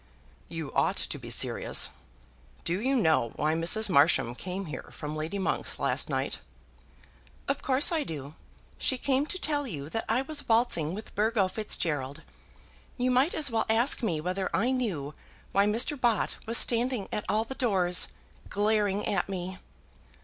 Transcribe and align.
"You 0.49 0.73
ought 0.73 0.95
to 0.97 1.19
be 1.19 1.29
serious. 1.29 1.91
Do 2.63 2.81
you 2.81 2.95
know 2.95 3.33
why 3.35 3.53
Mrs. 3.53 3.87
Marsham 3.87 4.33
came 4.33 4.65
here 4.65 4.89
from 4.91 5.15
Lady 5.15 5.37
Monk's 5.37 5.77
last 5.77 6.09
night?" 6.09 6.39
"Of 7.47 7.61
course 7.61 7.91
I 7.91 8.03
do. 8.03 8.33
She 8.79 8.97
came 8.97 9.27
to 9.27 9.37
tell 9.37 9.67
you 9.67 9.89
that 9.89 10.05
I 10.09 10.23
was 10.23 10.49
waltzing 10.49 10.95
with 10.95 11.13
Burgo 11.13 11.47
Fitzgerald. 11.47 12.23
You 12.97 13.11
might 13.11 13.35
as 13.35 13.51
well 13.51 13.67
ask 13.69 14.01
me 14.01 14.19
whether 14.19 14.49
I 14.55 14.71
knew 14.71 15.13
why 15.51 15.67
Mr. 15.67 16.01
Bott 16.01 16.37
was 16.47 16.57
standing 16.57 17.07
at 17.11 17.23
all 17.29 17.43
the 17.43 17.53
doors, 17.53 18.07
glaring 18.49 19.05
at 19.05 19.29
me." 19.29 19.59